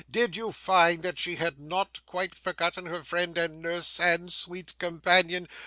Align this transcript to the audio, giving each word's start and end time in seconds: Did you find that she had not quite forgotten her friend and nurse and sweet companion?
Did 0.09 0.35
you 0.35 0.51
find 0.51 1.03
that 1.03 1.19
she 1.19 1.35
had 1.35 1.59
not 1.59 1.99
quite 2.07 2.33
forgotten 2.33 2.87
her 2.87 3.03
friend 3.03 3.37
and 3.37 3.61
nurse 3.61 3.99
and 3.99 4.33
sweet 4.33 4.73
companion? 4.79 5.47